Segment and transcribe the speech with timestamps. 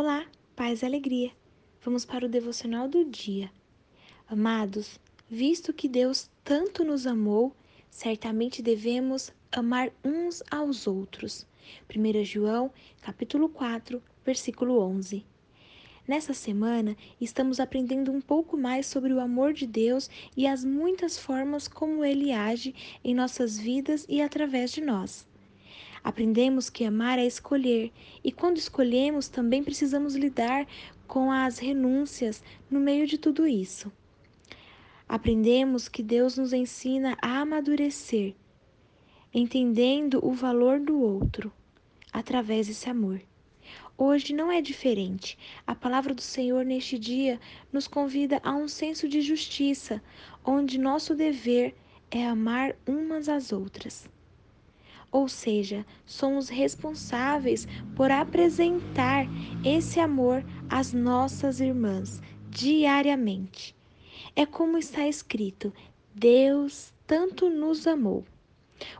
[0.00, 1.32] Olá, paz e alegria.
[1.82, 3.50] Vamos para o devocional do dia.
[4.28, 7.52] Amados, visto que Deus tanto nos amou,
[7.90, 11.44] certamente devemos amar uns aos outros.
[11.92, 12.70] 1 João,
[13.02, 15.26] capítulo 4, versículo 11.
[16.06, 21.18] Nessa semana, estamos aprendendo um pouco mais sobre o amor de Deus e as muitas
[21.18, 22.72] formas como ele age
[23.02, 25.26] em nossas vidas e através de nós.
[26.02, 27.92] Aprendemos que amar é escolher,
[28.22, 30.66] e quando escolhemos, também precisamos lidar
[31.06, 33.90] com as renúncias no meio de tudo isso.
[35.08, 38.34] Aprendemos que Deus nos ensina a amadurecer,
[39.32, 41.52] entendendo o valor do outro
[42.12, 43.20] através desse amor.
[43.96, 45.36] Hoje não é diferente.
[45.66, 47.40] A palavra do Senhor neste dia
[47.72, 50.02] nos convida a um senso de justiça,
[50.44, 51.74] onde nosso dever
[52.10, 54.08] é amar umas às outras
[55.10, 57.66] ou seja, somos responsáveis
[57.96, 59.26] por apresentar
[59.64, 63.74] esse amor às nossas irmãs diariamente.
[64.36, 65.72] É como está escrito:
[66.14, 68.24] Deus tanto nos amou.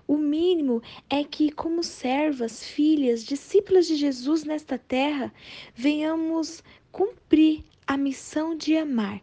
[0.08, 5.32] O mínimo é que, como servas, filhas, discípulas de Jesus nesta terra,
[5.74, 9.22] venhamos cumprir a missão de amar,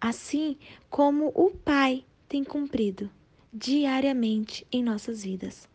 [0.00, 0.56] assim
[0.90, 3.08] como o Pai tem cumprido
[3.52, 5.68] diariamente em nossas vidas.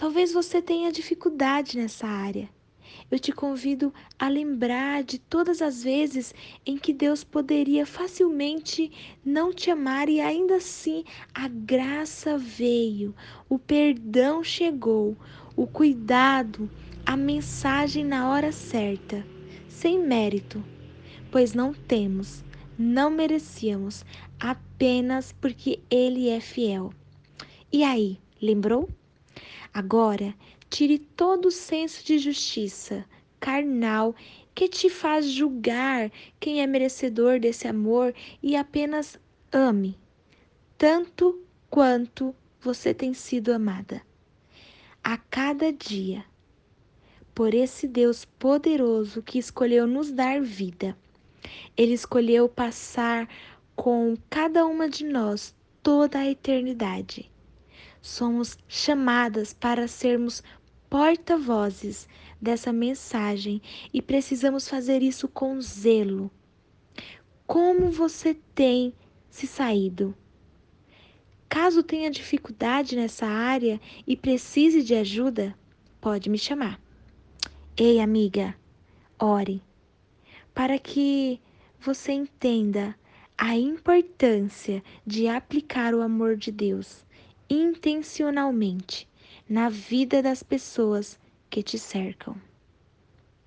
[0.00, 2.48] Talvez você tenha dificuldade nessa área.
[3.10, 6.32] Eu te convido a lembrar de todas as vezes
[6.64, 8.90] em que Deus poderia facilmente
[9.22, 13.14] não te amar e ainda assim a graça veio,
[13.46, 15.14] o perdão chegou,
[15.54, 16.70] o cuidado,
[17.04, 19.22] a mensagem na hora certa,
[19.68, 20.64] sem mérito,
[21.30, 22.42] pois não temos,
[22.78, 24.02] não merecíamos,
[24.40, 26.90] apenas porque Ele é fiel.
[27.70, 28.88] E aí, lembrou?
[29.72, 30.34] Agora,
[30.68, 33.04] tire todo o senso de justiça
[33.38, 34.14] carnal
[34.54, 38.12] que te faz julgar quem é merecedor desse amor
[38.42, 39.18] e apenas
[39.52, 39.98] ame,
[40.76, 41.40] tanto
[41.70, 44.02] quanto você tem sido amada.
[45.02, 46.24] A cada dia,
[47.34, 50.96] por esse Deus poderoso que escolheu nos dar vida.
[51.76, 53.28] Ele escolheu passar
[53.74, 57.30] com cada uma de nós toda a eternidade
[58.00, 60.42] somos chamadas para sermos
[60.88, 62.08] porta-vozes
[62.40, 63.60] dessa mensagem
[63.92, 66.30] e precisamos fazer isso com zelo.
[67.46, 68.94] Como você tem
[69.28, 70.14] se saído?
[71.48, 75.54] Caso tenha dificuldade nessa área e precise de ajuda,
[76.00, 76.80] pode me chamar.
[77.76, 78.54] Ei, amiga,
[79.18, 79.62] ore
[80.54, 81.40] para que
[81.78, 82.94] você entenda
[83.38, 87.04] a importância de aplicar o amor de Deus
[87.50, 89.08] intencionalmente
[89.48, 91.18] na vida das pessoas
[91.50, 92.40] que te cercam.